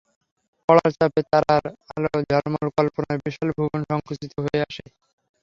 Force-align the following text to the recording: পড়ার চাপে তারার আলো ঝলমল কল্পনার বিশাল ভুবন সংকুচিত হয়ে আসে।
পড়ার 0.69 0.91
চাপে 0.93 1.21
তারার 1.31 1.63
আলো 1.91 2.09
ঝলমল 2.29 2.67
কল্পনার 2.77 3.17
বিশাল 3.25 3.49
ভুবন 3.57 3.81
সংকুচিত 3.89 4.33
হয়ে 4.43 4.59
আসে। 4.67 4.85